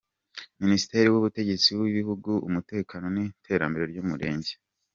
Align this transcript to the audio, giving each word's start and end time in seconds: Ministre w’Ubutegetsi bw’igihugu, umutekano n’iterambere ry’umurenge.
Ministre 0.63 0.99
w’Ubutegetsi 1.11 1.67
bw’igihugu, 1.77 2.29
umutekano 2.47 3.05
n’iterambere 3.15 3.83
ry’umurenge. 3.91 4.53